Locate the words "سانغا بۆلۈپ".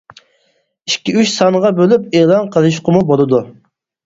1.33-2.09